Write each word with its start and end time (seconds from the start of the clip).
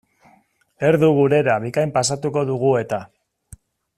Erdu 0.87 1.09
gurera 1.17 1.59
bikain 1.67 1.95
pasatuko 1.99 2.45
dugu 2.53 2.73
eta. 2.83 3.03